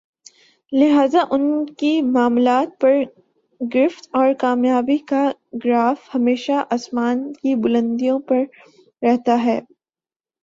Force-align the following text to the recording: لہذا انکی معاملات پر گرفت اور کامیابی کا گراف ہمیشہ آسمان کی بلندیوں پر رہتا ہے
لہذا 0.71 1.23
انکی 1.31 2.01
معاملات 2.03 2.79
پر 2.79 2.93
گرفت 3.61 4.07
اور 4.11 4.33
کامیابی 4.39 4.97
کا 5.05 5.21
گراف 5.65 6.09
ہمیشہ 6.15 6.63
آسمان 6.69 7.31
کی 7.33 7.55
بلندیوں 7.57 8.19
پر 8.19 8.43
رہتا 9.01 9.43
ہے 9.43 9.59